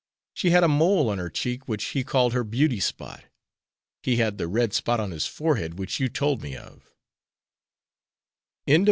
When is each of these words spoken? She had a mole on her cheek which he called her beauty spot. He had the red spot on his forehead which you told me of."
She 0.33 0.49
had 0.49 0.63
a 0.63 0.67
mole 0.67 1.11
on 1.11 1.19
her 1.19 1.29
cheek 1.29 1.67
which 1.67 1.83
he 1.89 2.03
called 2.03 2.33
her 2.33 2.43
beauty 2.43 2.79
spot. 2.79 3.25
He 4.01 4.15
had 4.15 4.39
the 4.39 4.47
red 4.47 4.73
spot 4.73 4.99
on 4.99 5.11
his 5.11 5.27
forehead 5.27 5.77
which 5.77 5.99
you 5.99 6.09
told 6.09 6.41
me 6.41 6.57
of." 6.57 6.95